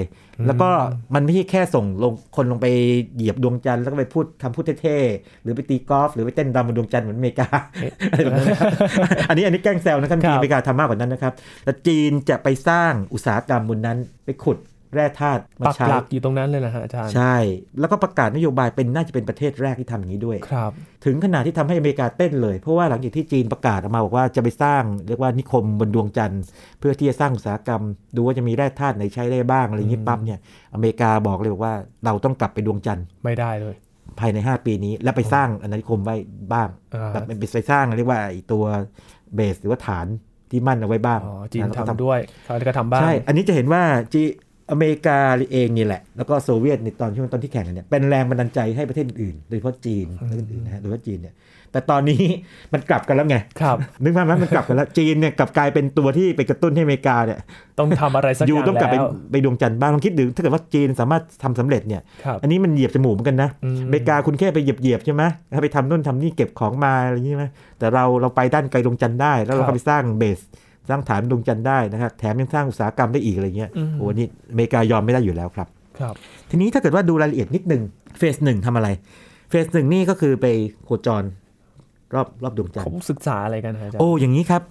[0.46, 0.68] แล้วก็
[1.14, 2.66] มันไม่ใช่แค่ส่งลงคนลงไป
[3.14, 7.48] เหยียบดวงจันทร์แล้วก็ไปพูดคำพูดเท่ๆหรือไปตีกอล์ฟหรือไปเต้นรำบนดวงจันทร์เหมือนอเมริกา
[8.10, 8.72] อะไรแบบนั้นนะครับ
[9.28, 11.32] อันนี้อันนี้แกล้งแซวนะครับจครัริงบๆอเมริกาทำมากกว่านั้นนะครับ
[11.64, 14.58] แต่จีนจะไปสร้างอุตสาหกรรมบนนั้นไปขุด
[14.94, 17.36] แร่ธาตุมาปักใช้หลักอยู่ตรงนั้นเลยนะฮะอาจารย์ ใช่
[17.80, 20.70] แล้วก็ประกาศนโยบายเป็นน่าจะเป็นประเทศแรกที่ทำอย่างนี้ด้วยครับ
[21.04, 26.42] ถึงขนาดที่ทำให้อเมริกาเต้นเลย เพราะว่าหลังจากที่จีนประกาศออกมาบอกว่าจะไปสร้างเรียกว่านิคมบนดวงจันทร์
[26.78, 27.82] เพื่อที่จะสร้างอุตสาหกรรม
[28.16, 30.38] ดูว่าจะมีแร่ธาตุไหนใช้ได้บ้างอะไรอย่างนี้ปั๊บเนี่ย
[30.74, 31.74] อเมริกาบอกเลยบอกว่า
[32.04, 33.74] เราต้องกลับไปดวงจันทร์ไม่ได้เลย
[34.20, 36.16] ภายใน 5 ปีนี้ แล้วไปสร้างอาณานิคมไว้
[36.52, 38.64] บ้างอ่าแบบเป็นไปสร้างเรียกว่าไอ้ตัว
[39.34, 40.06] เบสหรือว่าฐาน
[40.50, 44.22] ที่มั่นเอาไว้บ้างอ๋อจีนแล้วก็ทำด้วยเขาก็ทำบ้างใช่ อันนี้จะเห็นว่าจี
[44.70, 45.18] อเมริกา
[45.52, 51.34] เองนี่แหละ แล้วก็โซเวียตในตอนช่วงตอนที่แข่งกันเนี่ยเป็นแรงบันดาลใจให้ประเทศอื่นๆโดยเฉพาะจีนและอื่นๆนะฮะโดยเฉพาะจีนเนี่ย
[51.72, 52.22] แต่ตอนนี้
[52.72, 57.38] มันกลับกันแล้วไงครับนึกภาพไหมมันกลับกันแล้วจีนเนี่ยกลับกลายเป็นตัวที่ไปกระตุ้นให้อเมริกาเนี่ย
[57.78, 67.46] ต้องทำอะไรสักออยู่ย่างต้องกลับไปแล้วไปดวงจันทร์บ้างลองคิดดูถ้าเกิดว่าจีนสามารถทำสำเร็จเนี่ยครับอันนี้มันเหยียบจมูกเหมือนกันนะอืมอเมริกาคุณแค่ไปเหยียบเหยียบๆใช่ไหมแล้วไปทำนู่นทำนี่เก็บของมาอะไรอย่างนี้ใช่ไหม
[67.78, 70.40] แต่เราเราไปด้านไกลดวงจันทร์ได้ แล้วเราก็ไปสร้างเบส
[70.88, 75.68] สร้างฐานดวงจันทร์ได้นะครับแถมยังสร้างอุตสาหกรรมได้อีกอะไรเงี้ยอืมโอ้นี่อเมริกายอมไม่ได้อยู่แล้วครับ
[76.00, 76.14] ครับ
[76.50, 77.82] ทีนี้ถ้าเกิดว่าดูรายละเอียดนิดนึง
[78.18, 78.88] เฟสหนึ่งทำอะไร
[79.50, 80.46] เฟสหนึ่งนี่ก็คือไป
[80.84, 81.22] โคจร
[82.14, 84.62] รอบรอบดวงจันทเขาร์ศึกษาอะไรกันฮะอาจารย์โอ้อย่างนี้ครับ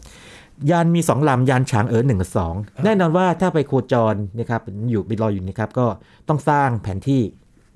[0.72, 5.86] ยานมีสองลำยานฉางเอ๋อหนึ่งกับสองแน่นอนว่าถ้าไปโคจรนะครับอยู่ไปรออยู่นะครับก็
[6.30, 7.22] ต้องสร้างแผนที่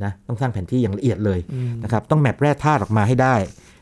[0.04, 3.36] นะต้องสร้างแผนที่อย่างละเอียดเลยอืมนะครับต้องแมปแร่ธาตุออกมาให้ได้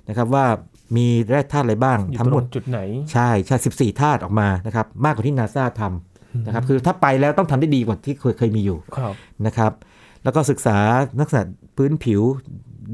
[0.10, 0.46] นะครับว่า
[0.96, 2.80] มีแร่ธาตุอะไรบ้างอยู่ทั้งตหมรดงจุดไหน
[3.12, 9.14] ใช่ใช่สิบสี่ธาตุออกมานะครับ มากกว่าที่นาซาทำนะครับ คือถ้าไปแล้วต้องทำได้ดีกว่าที่เคยเคยมีอยู่ครับ
[9.46, 9.72] นะครับ
[10.24, 10.78] แล้วก็ศึกษา
[11.20, 11.44] ลักษณะ
[11.78, 12.22] พื้นผิว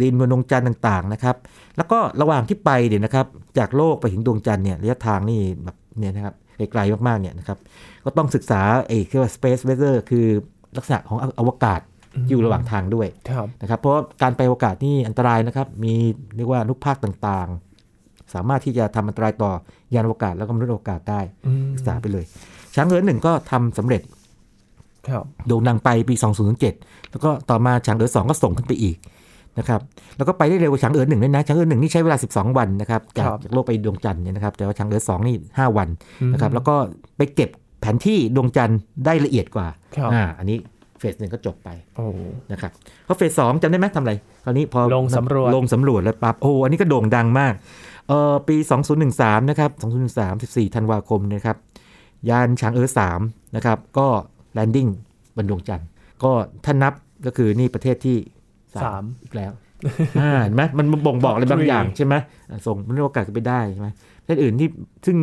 [0.01, 1.36] ดินบนดวงจันทร์ต่างๆนะครับ
[1.77, 3.25] แล้วก็ระหว่างที่ไปเนี่ยนะครับ
[3.58, 7.58] จากโลกไปถึงดวงจันทร์เนี่ยระยะทางนี่แบบเนี่ยนะครับไกลๆมากๆเนี่ยนะครับ
[8.06, 10.25] ก็ต้องศึกษาไอ้ที่ว่า space weather คือ
[10.77, 11.82] ลักษณะของอวกาศ
[12.25, 15.93] ที่อยู่ระหว่างทางด้วยครับนะครับ เพราะว่าการไปอวกาศนี่อันตรายนะครับ มี
[16.38, 17.72] เรียกว่าลูกภาคต่างๆ
[18.36, 19.52] สามารถที่จะทำอันตรายต่อ
[19.93, 22.26] ยานอวกาศแล้วก็มนุษย์อวกาศได้อืมศึกษาไปเลย
[22.76, 24.02] ช้างเอ๋อหนึ่งก็ทำสำเร็จ
[25.10, 26.15] ครับโด่งดังไปปี
[26.63, 28.98] 2007 แล้วก็ต่อมาฉางเอ๋อสองก็ส่งขึ้นไปอีก
[29.60, 29.82] นะครับ
[30.17, 35.88] แล้วก็ไปได้เร็วกว่าฉางเอ๋อหนึ่งด้วยนะฉางเอ๋อหนึ่งนี่ใช้เวลา 12 วันนะครับจากจากโลกไปดวงจันทร์เนี่ยนะครับแต่ว่าฉางเอ๋อสองนี่ 5 วัน
[36.34, 36.76] นะครับแล้วก็
[37.17, 37.50] ไปเก็บ
[37.82, 39.67] แผนที่ดวงจันทร์ได้ละเอียดกว่า
[39.98, 40.58] ครับอ่าอันนี้
[41.00, 42.06] เฟสหนึ่งก็จบไปโอ้
[42.52, 42.72] นะครับ
[43.06, 47.54] เพราะเฟสสองจำได้ไหมทำอะไรคราวนี้พอลงสำรวจลงสำรวจแล้วปั๊บโอ้อันนี้ก็โด่งดังมาก
[48.08, 48.58] เอ่อปี
[49.04, 49.72] 2013 นะครับ
[50.22, 51.58] 2013 14 ธันวาคมนะครับ
[52.30, 53.20] ยานฉางเอ๋อสาม
[53.56, 54.08] นะครับ ก็
[54.54, 54.88] แลนดิ้ง
[55.36, 55.88] บนดวงจันทร์
[56.24, 56.32] ก็
[56.66, 56.94] ถ้านับ
[57.26, 58.18] ก็คือนี่ประเทศที่
[58.84, 59.52] สามอีกแล้ว
[60.22, 62.16] อ่าเห็นไหมมันบ่งบอกอะไรบาง Three อย่างใช่ไหม
[62.50, 63.89] อะส่งมันโอกาสไปได้ใช่ไหม
[64.22, 64.70] ประเทศอื่นที่
[65.06, 65.18] ซึ่ง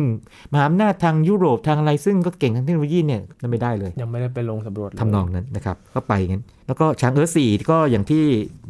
[0.51, 8.23] มหาอำนาจทางยุโรปทางอะไรซึ่งก็เก่งทางเทคโนโลยีเนี่ยนั่นไม่ได้เลย ยังไม่ได้ไปลงสำรวจเลยทำนองนั้นนะครับ ก็ไปงั้น แล้วก็ช้างเอ๋อสี่ก็อย่างที่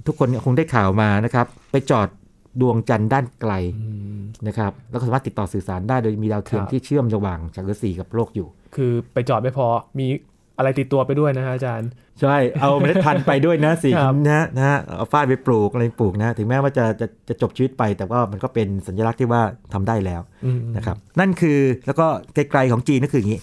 [0.08, 2.08] ทุกคนคงได้ข่าวมานะครับ ไปจอด
[2.62, 9.68] ดวงจันทร์ด้านไกลอืมนะครับแล้วก็สามารถติดต่อสื่อสารได้โดยมีดาวเทียมครับที่เชื่อมระหว่างช้างเอ๋อสี่กับโลกอยู่ คือไปจอดไม่พอ
[10.00, 10.08] มี
[10.58, 11.90] อะไรติดตัวไปด้วยนะฮะอาจารย์
[12.22, 19.42] ใช่เอาเมล็ดพันธุ์ไปด้วยนะสี่ครับนะฮะนะฮะเอาฝ้ายไปปลูกอะไรปลูกนะ ถึงแม้ว่าจะจะจะจบชีวิตไป แต่ว่ามันก็เป็นสัญลักษณ์ที่ว่า
[19.74, 23.42] ทำได้แล้วอืมนะครับนั่นคือแล้วก็ไกลๆของจีนก็คืออย่างนี้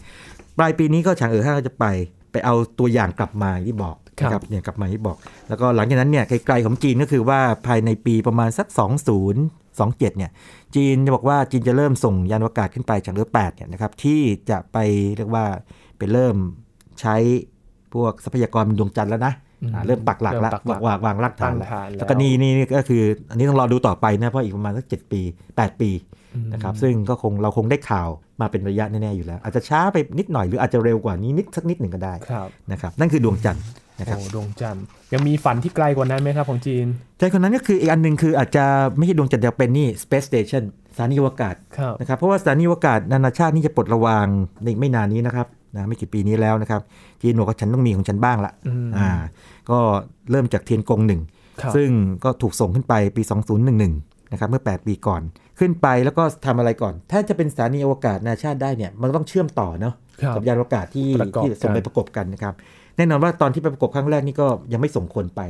[0.59, 1.85] ปลายปีนี้ก็ฉางเอ๋อห้าก็จะไป
[2.33, 5.17] ไปเอาตัวอย่างกลับมาอย่างที่บอก นะครับเนี่ยกลับมาที่บอก
[5.49, 8.67] แล้วก็หลังจากนั้นเนี่ยไกลๆของจีนก็คือว่าภายในปีประมาณสัก
[9.29, 10.31] 2027เนี่ย
[10.75, 14.77] จีนจะบอกว่าจีนจะเริ่มส่งยานอวกาศขึ้นไปฉางเอ๋อ8เนี่ยนะครับที่จะไป
[15.17, 15.45] เรียกว่า
[15.99, 16.37] ไปเริ่ม
[17.01, 17.17] ใช้
[17.95, 19.35] พวกทรัพยากรบนดวงจันทร์แล้วนะ
[19.75, 25.21] อ่าเริ่มปักหลักแล้วเริ่มปักหลักวางวางรากฐานตั้งแล้วฐานแล้วแล้วก็นี่นี่ก็คือ อันนี้ต้องรอดูต่อไปนะเพราะอีกประมาณสักเจ็ดปี
[25.53, 25.91] 8 ปี
[26.53, 28.09] นะครับซึ่งก็คงเราคงได้ข่าว
[28.41, 33.65] มาเป็นระยะแน่ๆอยู่แล้ว อาจจะช้าไปนิดหน่อยหรืออาจจะเร็วกว่านี้นิดสักนิดหนึ่งก็ได้ครับนะครับนั่นคือดวงจันทร์
[33.99, 36.87] นะครับโอ้ดวงจันทร์ยังมีฝันที่ไกลกว่านั้นไหมครับของจีน
[37.19, 38.65] ใจคนนั้นก็คืออีกอันหนึ่งคืออาจจะ
[38.97, 44.27] ไม่ใช่ดวงจันทร์เดียวเป็นนี่ Space Station สถานีอวกาศครับนะครับเพราะว่าสถานีอวกาศนานาชาตินี่จะปลดระวาง
[44.63, 46.81] ในอีกไม่นานนี้นะครับนะไม่กี่ปีนี้แล้วนะครับ
[47.23, 49.11] จีนบอกว่าฉันต้องมีของฉันบ้างละอืมอ่า
[49.71, 49.79] ก็
[50.31, 51.21] เริ่มจากเทียนกงหนึ่ง
[51.63, 51.89] ครับซึ่ง
[52.25, 53.23] ก็ถูกส่งขึ้นไปปี
[53.77, 55.23] 2011นะครับเมื่อ 8 ปีก่อน
[55.59, 62.55] ขึ้นไปแล้วก็ทำอะไรก่อน ถ้าจะเป็นสถานีอวกาศนานาชาติได้เนี่ยมันต้องเชื่อมต่อเนาะครับกับยานอวกาศที่ประกอบที่ส่งไปกันประกบกันนะครับ
[62.99, 65.41] แน่นอนว่าตอนที่ไปประกบครั้งแรกนี่ก็ยังไม่ส่งคนไป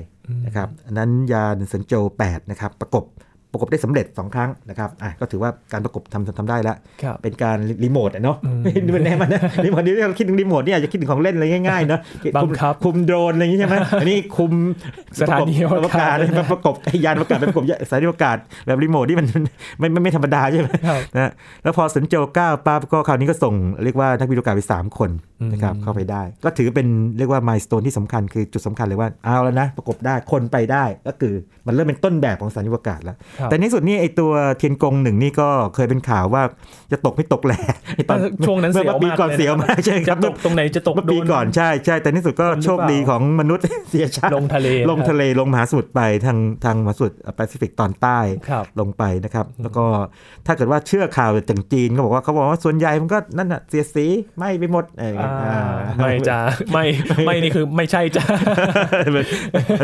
[0.47, 3.05] นะครับอันนั้นยานเซินโจว8นะครับประกบ
[3.53, 12.01] ประกบได้สำเร็จ 2 ครั้งนะครับอะก็ถือว่าการประกบทำทำได้แล้วครับเป็นการรีโมทอะเนาะอืมดูเป็นแน่มันนะรีโมทนี้เราคิดถึงรีโมทเนี่ยอาจจะคิดถึงของเล่นอะไรง่ายๆเนาะ
[12.37, 14.53] บังคับคุมโดรนอะไรอย่างงี้ใช่ไหมอันนี้คุม
[15.21, 19.27] สถานีอวกาศประประกบไอ้ยานอวกาศไปประกบสถานีอวกาศแบบรีโมทที่มัน
[19.79, 21.31] ไม่ไม่ไม่ธรรมดาใช่ไหมครับนะ
[21.63, 25.11] แล้วพอสันโจเก้าปั๊บก็คราวนี้ก็ส่งเรียกว่านักวิทยาการไป 3 คน
[25.53, 31.35] นะครับอืมเข้าไปได้ ก็ถือเป็นเรียกว่ามายสเตนที่สำคัญคือจุดสำคัญเลยว่าเอาแล้วนะประกบได้คนไปได้ก็คือ
[31.67, 36.43] มันเริ่มเป็นต้นแบบของสถานีอวกาศแล้วครับแต่ในที่สุดนี่ไอตัวเทียนกงหนึ่งนี่ก็เคยเป็นข่าวว่า
[36.93, 37.61] จะตกไม่ตกแหละ
[37.97, 48.19] ไอ้ตอนช่วงนั้นเมื่เสีอยวปีมากก่อนเลยเสียวมากใช่คจะรับตกตรงไหนจะตกเมื่อปีโดนก่อนใช่ใช่แต่ในที่สุดก็คนหรือเปล่าโชคดีของมนุษย์เสียชาติลงทะเลลงทะเลลงมหาสมุทรไปทางทางมหาสมุทรแปซิฟิกตอนใต้
[48.51, 49.85] ครับลงไปนะครับ แล้วก็
[50.47, 54.07] ถ้าเกิดว่าเชื่อข่าวจากจีนก็บอกว่าเขาบอกว่าส่วนใหญ่มันก็นั่นน่ะเสียดสี
[54.39, 56.39] ไหม้ไปหมดอะไรอย่างเงี้ยอ่าอ่าไม่จ้า
[56.73, 56.85] ไม่
[57.27, 58.25] ไม่นี่คือไม่ใช่จ้า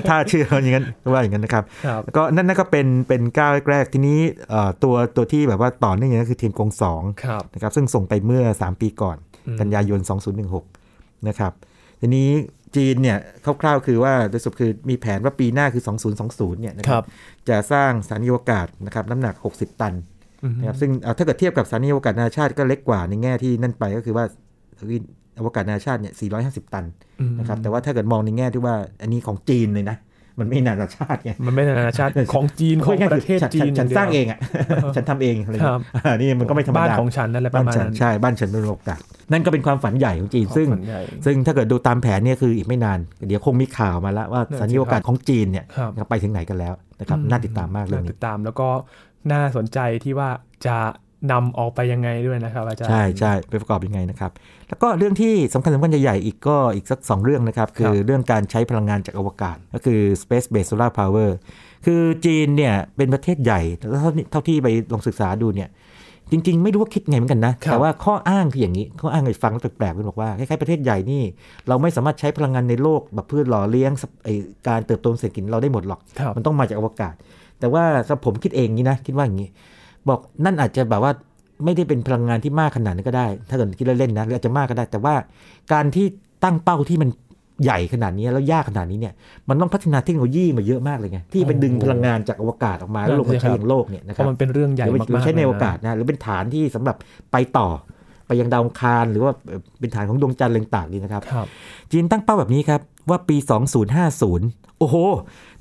[0.09, 10.01] ถ้าเชื่ออย่างนั้นก็ว่าอย่างนั้นนะครับครับแล้วก็นั่นนั่นก็เป็นเป็นก้าวแรกๆ ทีนี้เอ่อตัวตัวที่แบบว่าต่อเนื่องอย่างนั้นคือเทียนกงสองครับนะครับซึ่งส่งไปเมื่อ 3 ปีก่อนอืมกันยายน
[10.65, 11.53] 2016 นะครับ
[12.01, 12.31] ทีนี้
[12.77, 13.19] จีนเนี่ย
[13.63, 15.83] คร่าวๆคือว่าโดยสรุปคือมีแผนว่าปีหน้าคือ
[16.23, 17.07] 2020 เนี่ยนะคครัรับบ
[17.49, 19.95] จะสร้างสถานีอวกาศนะครับน้ำหนัก 60 ตัน
[20.43, 24.25] อืมนะครับซึ่งเอาถ้าเกิดเทียบกับสถานีอวกาศนานาชาติก็เล็กกว่าในแง่ที่นั่นไปก็คือว่า
[24.79, 24.97] สถานี
[25.39, 26.15] อวกาศนานาชาติเนี่ย
[26.65, 26.85] 450 ตัน
[27.21, 29.97] อืมนะครับแต่ว่าถ้าเกิดมองในแง่ที่ว่าอันนี้ของจีนเลยนะ
[30.39, 34.39] มันไม่นานาชาติไงมันไม่ใช่นานาชาติของจีนของประเทศฉันจีนฉันฉันสร้างเองย่อะ
[34.97, 39.01] ฉันทำเองอะไรอย่างครัเงี้บยอ่านี่มันก็ไม่ธรรมบ้านดาของฉันนั่นแหละปบ้าระนมาณฉันนั้นใช่บ้านฉันเป็นโอกาส
[39.33, 48.69] นั่นก็เป็นความฝันใหญ่ของจีน ซึ่งฝันใหญ่ซึ่งถ้าเกิดดูตามแผนเนี่ยคืออีกไม่นาน เดี๋ยวคงมีข่าวมาแล้วว่านั่นสิสถานีอวกาศของจีนเนี่ยครับไปถึงไหนกันแล้วนะครับน่าติดตามมากเรื่องน่านี้ติดตามแล้วก็
[49.33, 50.31] น่าสนใจที่ว่า
[50.67, 50.77] จะ
[51.33, 54.31] นำออกไปยังไงด้วยนะครับอาจารย์ ใช่ใช่ไปประกอบยังไงนะครับ
[54.69, 61.31] แล้วก็เรื่องที่สำคัญสำคัญใหญ่ๆอีกก็อีกสักสองเรื่องนะครับ คือเรื่องการใช้พลังงานจากอวกาศ ก็คือ space based solar power
[61.87, 63.61] คือจีนเนี่ยเป็นประเทศใหญ่
[63.91, 65.71] แล้วเท่าที่เท่าที่ไปลองศึกษาดูเนี่ย
[66.31, 71.23] จริง ๆ ไม่รู้ว่าคิดไงเหมือนกันนะครับแต่ว่าข้ออ้างคืออย่างนี้ข้ออ้างไอ้ฟังแล้วแปลกๆมันบอกว่าคล้ายๆประเทศใหญ่นี่
[71.69, 73.93] เราไม่สามารถใช้พลังงานในโลกแบบเพื่อหล่อเลี้ยง
[74.25, 74.35] ไอ้
[74.69, 77.15] การเติบโตของเศรษฐกิจเราได้หมดหรอกครับมันต้องมาจากอวกาศ
[77.61, 79.49] แต่ว่าสำหรับผมคิดเองนี้นะคิดว่าอย่างนี้
[80.09, 81.13] บอกนั่นอาจจะแบบว่า
[81.65, 85.15] ไม่ได้เป็นพลังงานที่มากขนาดนั้นก็ได้ ถ้าเกิดคิดเล่นๆนะหรืออาจจะมากก็ได้ แต่ว่า
[85.73, 86.07] การที่
[86.45, 87.09] ตั้งเป้าที่มัน
[87.65, 89.15] ใหญ่ขนาดนี้แล้วยากขนาดนี้เนี่ย
[89.49, 96.97] มันต้องพัฒนาเทคโนโลยีมาเยอะมากเลยไงที่ไปดึงโอ้พลังงานจากอวกาศออกมาแล้วลงมาใช้อย่างโลกเนี่ยนะเพครับราะมันเป็นเรื่องใหญ่หรือมากหรือๆใช้ในเลยะอวกาศนะหรือเป็นฐานที่สำหรับ
[97.33, 97.69] ไปต่อ
[98.27, 99.33] ไปยังดาวอังคารหรือว่า
[99.81, 101.47] เป็นฐานของดวงจันทร์อะไรต่างๆนี่นะครับครับ
[101.91, 103.37] จีนตั้งเป้าแบบนี้ครับว่าปี
[104.09, 104.97] 2050 โอ้โห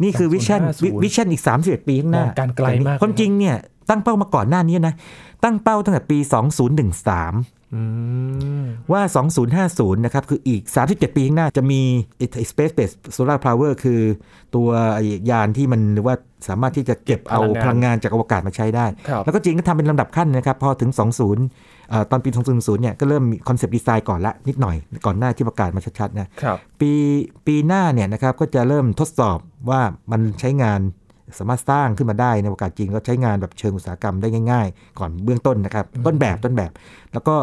[0.03, 3.55] นี่คือวิชั่น2050วิชั่นอีก 31 ปีข้างหน้ามองการไกลมากความจริงเนี่ย
[3.89, 4.93] ตั้งเป้ามาก่อนหน้านี้นะ
[5.43, 7.83] ตั้งเป้าตั้งแต่ปี 2013อื
[8.61, 9.01] มว่า
[9.69, 11.81] 2050 นะครับ คืออีก 37 ปีข้างหน้าจะมี
[12.17, 14.01] ไอ้ space based solar power คือ
[14.55, 16.15] ตัวไอ้ยานที่มันหรือว่า
[16.47, 20.91] สามารถที่จะเก็บเอาพลังงานจากอวกาศมาใช้ได้ครับแล้วก็จีนก็ทำเป็นลำดับขั้นนะครับ พอถึง
[21.39, 26.91] 20เอ่อตอนปี 2010 เนี่ย ก็เริ่มมี concept design ก่อนละนิดหน่อย ก่อนหน้าที่ประกาศมาชัดๆนะครับปี
[27.47, 29.37] ปีหน้าเนี่ยนะครับก็จะเริ่มทดสอบ
[29.69, 30.79] ว่ามันใช้งาน
[31.39, 36.71] สามารถสร้างขึ้นมาได้ในอวกาศจริง ก็ใช้งานแบบเชิงอุตสาหกรรมได้ง่าย ๆ ก่อนเบื้องต้นนะครับ ต้นแบบต้นแบบ
[37.13, 37.35] แล้วก็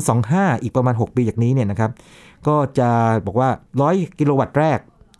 [0.00, 1.90] 2025 อีกประมาณ 6 ปีจากนี้เนี่ยนะครับ
[2.48, 2.88] ก็จะ
[3.26, 3.48] บอกว่า
[3.84, 4.78] 100 กิโลวัตต์แรก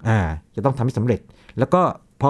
[0.08, 0.18] อ่า
[0.56, 1.20] จะต้องทำให้สำเร็จ
[1.58, 1.82] แล้วก็
[2.20, 2.28] พอ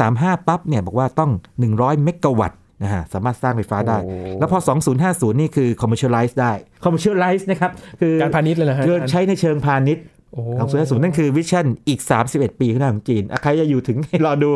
[0.00, 1.30] 2035 ปั๊บเนี่ยบอกว่าต้อง
[1.66, 4.58] 100 เมกะวัตต์นะฮะสามารถสร้างไฟฟ้าได้ โอ้ แล้วพอ
[5.00, 6.52] 2050 นี่คือ commercialize ได้
[6.84, 7.70] commercialize นะครับ
[8.00, 10.17] คือการพาณิชย์เลยนะฮะคือใช้ในเชิงพาณิชย์โอ้
[10.58, 14.50] สองศูนย์ศูนย์นั่นคือวิชั่นอีก 31 ปีข้างหน้าของจีนอะใครจะอยู่ถึงให้รอดู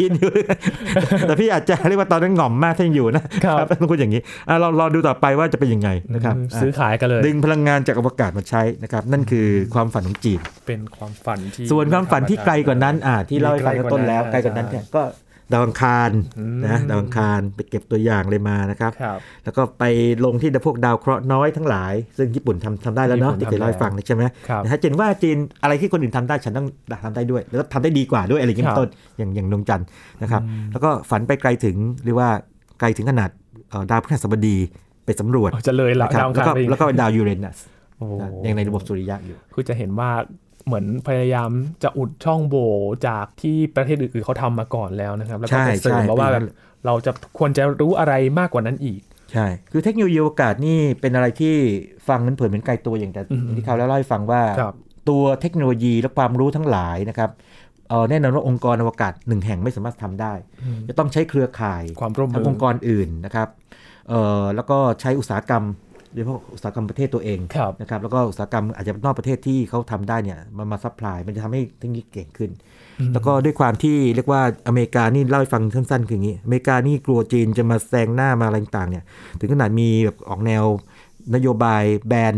[0.00, 0.30] ยินอยู่
[1.26, 15.02] แต่พี่อาจจะเรียกว่าตอนนั้นหง่อมมากถ้ายังอยู่นะครับต้องพูดอย่างนี้อะเรารอดูต่อไปว่าจะเป็นยังไงนะครับอืมอะซื้อขายกันเลย ดึงพลังงานจากอวกาศมาใช้นะครับ นั่นคือความฝันของจีน เป็นความฝันที่ ส่วนความฝันที่ไกลกว่านั้นอะที่เล่าให้ฟังตั้งต้นแล้วไกลกว่านั้นเนี่ยก็
[15.52, 19.84] ดาวอังคารอืมนะดาวอังคารไปเก็บตัวอย่างเลยมานะครับครับ แล้วก็ไป
[20.24, 26.66] ลงที่พวกดาวเคราะห์น้อยทั้งหลาย ซึ่งญี่ปุ่นทำทำได้แล้วเนาะญี่ปุ่นที่เคยเล่าให้ฟังใช่ไหมครับนะฮะเจนว่าจีนอะไรที่คนอื่นทำได้ฉันต้อง
[27.04, 29.86] ทำได้ด้วย แล้วก็ทำได้ดีกว่าด้วยอะไรอย่างเงี้ยครัเป็บนต้นอย่างอย่างดวงจันทร์
[30.22, 32.30] นะครับ แล้วก็ฝันไปไกลถึงเรียกว่า
[32.80, 33.30] ไกลถึงขนาด
[33.70, 34.56] เอ่อดาวพฤหัสบดี
[35.04, 37.58] ไปสำรวจอ๋อจะเลยละนะครับดาวอังแล้วคารก็ไปอีกแล้วก็เป็นดาวยูเรนัส
[37.98, 40.10] โอ้นะยังในระบบสุริยะอยู่คือจะเห็นว่า
[40.66, 41.50] เหมือนพยายาม
[41.82, 42.70] จะอุดช่องโหว่
[43.08, 46.42] จากที่ประเทศอื่นๆเขาทำมาก่อนแล้วนะครับ แล้วก็ไปเสริมมาว่าแบบ
[46.86, 49.00] เราจะควรจะรู้อะไรมากกว่านั้นอีก
[49.32, 51.54] ใช่ คือเทคโนโลยีอวกาศนี่เป็นอะไรที่
[52.08, 54.74] ฟังนั้นเผินเหมือนไกลตัวอย่างแต่อือฮึที่เขาวแล้วเล่าให้ฟังว่าครับ
[55.08, 57.30] ตัวเทคโนโลยีและความรู้ทั้งหลายนะครับ
[57.88, 63.48] เอ่อแน่นอนว่าองค์กรอวกาศหนึ่งแห่งไม่สามารถทำได้อืมจะต้องใช้เครือข่ายความร่วมมือทั้งองค์กรอื่นนะครับ
[64.08, 65.64] เอ่อแล้วก็ใช้อุตสาหกรรม
[66.16, 72.50] โดยเฉพาะอุตสาหกรรมประเทศตัวเองครับนะครับแล้วก็อุตสาหกรรมอาจจะนอกประเทศที่เขาทำได้เนี่ยมันมา supply มันจะทำให้เทคโนโลยีเก่งขึ้น
[73.12, 79.04] แล้วก็ด้วยความที่เรียกว่าอเมริกานี่เล่าให้ฟังสั้นๆคืออย่างนี้อเมริกานี่กลัวจีนจะมาแซงหน้ามาอะไรต่างๆเนี่ย
[79.40, 80.64] ถึงขนาดมีแบบออกแนว
[81.34, 82.34] นโยบายแบน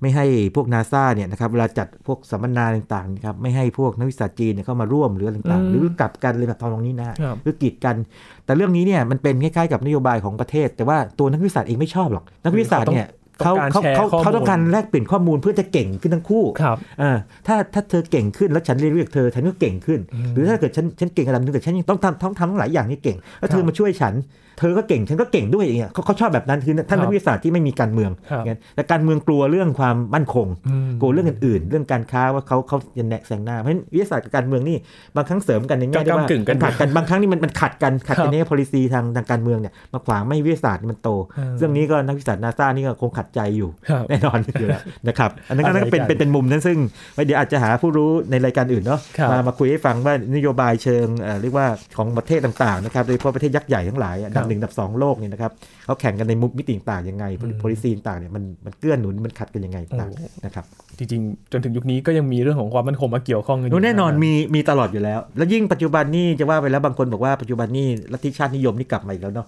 [0.00, 7.96] ไม่ให้พวกนาซาเนี่ยนะครับเวลาจัดพวกสัมมนาต่างๆนะครับไม่ให้พวกนักวิชาจีนเนี่ยเข้ามาร่วมหรืออะไรต่างอืมๆหรือกลับกันเลยแบบทำตรงนี้นะครับหรือกีดกัน
[8.44, 20.00] แต่เรื่องนี้เนี่ยมันเป็นคล้ายๆกับนโยบายของประเทศ แต่ว่าตัวนักวิชาเองไม่ชอบหรอก นักวิชาเนี่ยต้ เขาองการเขาแชร์ข้อมูลเขาเขาต้องการแลกเปลี่ยนข้อมูลเพื่อจะเก่งขึ้นทั้งคู่ครับอ่าถ้าถ้าเธอเก่งขึ้นแล้วฉันเรียนรู้จากเธอฉันก็เก่งขึ้น
[20.34, 24.16] หรือถ้าเกิดฉันฉันเก่งระดับหนึงแต่ฉันยังต้องทำต้องทำทั้งหลายอย่างนี่เก่งแล้วเธครัอบมาช่วยฉัน
[24.58, 34.76] เธอก็เก่งฉันก็เก่งด้วยอย่างเงี้ยเขาเขาชอบแบบนั้นคือท่านครับนักวิทยาศาสตร์ที่ไม่มีการเมืองครับงั้นแต่การเมืองกลัวเรื่องความมั่นคงอืมกลัวเรื่องอื่นๆ เรื่องการค้าว่าเขาเขาจะแนะแซงหน้าเพราะฉะนั้นวิทยาศาสตร์กับการเมืองนี่
[35.16, 46.78] บางครั้งเสริมกันในแง่ที่ว่าก้ำกึ่งกันมันขัดกันบางครั้งนี่มันมันขัดกันขัดครักันบในแง่ policy ทางทางการเมืองเนี่ยมาขวางไม่ให้วิทยาศาสตร์มันโตอืมเรื่องนี้ก็นักวิทยาศาสตร์นาซานี่ก็คงขัดใจอยู่ครับแน่นอนอยู่แล้วนะครับอันนั้นก็อะไรเป็นกันเป็นเป็นมุมนั้นซึ่ง
[47.14, 51.66] ไว้เดี๋ยวอาจจะหาผู้รู้ในรายการอื่นเนาะครับมามาคุยให้ฟังว่านโยบายเชิงเอ่อเรียกว่า
[51.96, 55.52] ของประเทศต่างๆนะครับโดยเฉพาะประเทศยักษ์ใหญ่ทั้งหลายอันดับหนึ่งอันดับสองโลกเนี่ยนะครับ
[55.86, 57.24] เขาแข่งกันในมุมมิติต่างๆยังไง
[57.62, 60.64] policy ต่างๆเนี่ยมันมันเกื้อหนุนมันขัดกันยังไงต่างโอ้นะครับ
[60.98, 69.46] จริงๆ จนถึงยุคนี้ก็ยังมีเรื่องของความมั่นคงมาเกี่ยวข้องกันอยู่โน้แน่นอนมีมีตลอดอยู่แล้ว แล้วยิ่งปัจจุบันนี่จะว่าไปแล้วบางคนบอกว่าปัจจุบันนี่ลัทธิชาตินิยมนี่กลับมาอีกแล้วเนาะ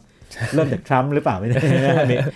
[0.54, 1.58] เริ่มจากทรัมป์หรือเปล่าไม่แน่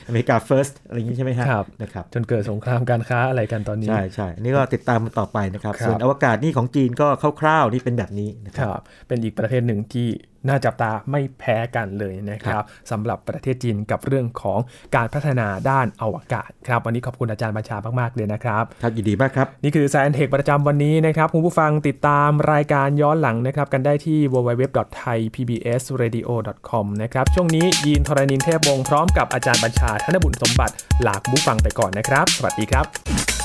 [0.08, 7.06] อเมริกา first อะไรอย่างนี้ใช่ไหมฮะครับนะครับ จนเกิดสงครามการค้าอะไรกันตอนนี้ ใช่ใช่อันนี่ก็ติดตามมันต่อไปนะครับครับ ส่วนอวกาศนี่ของจีนก็
[7.40, 10.06] คร่าวๆนี่เป็นแบบนี้นะคครับรับ เป็นอีกประเทศหนึ่งที่
[10.48, 14.58] น่าจับตาไม่แพ้กันเลยนะครับสำหรับประเทศจีนกับเรื่องของ
[14.96, 30.74] การพัฒนาด้านอวกาศครับวันนี้ขอบคุณอาจารย์บัญชามากๆเลยนะครับครับยินดีมากครับ นี่คือ Science Tech ประจำวันนี้นะครับคุณผู้ฟังติดตามรายการย้อนหลังนะครับกันได้ที่ www.thaipbsradio.com นะครับช่วงนี้ยีนทรณินเทพวงศ์พร้อมกับอาจารย์บัญชาธนบุญสมบัติ
[31.06, 33.35] ลาคุณผู้ฟังไปก่อนนะครับ สวัสดีครับ